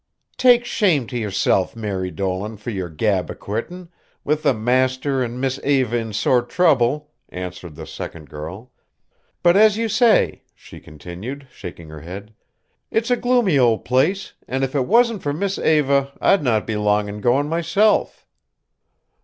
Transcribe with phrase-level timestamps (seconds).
[0.37, 3.89] "Take shame to yerself, Mary Dolan, for yer gab of quittin',
[4.23, 8.71] with the master and Miss Eva in sore trouble," answered the second girl.
[9.43, 12.33] "But as you say," she continued, shaking her head,
[12.89, 16.77] "it's a gloomy old place, and if it wasn't for Miss Eva I'd not be
[16.77, 18.25] long in going myself."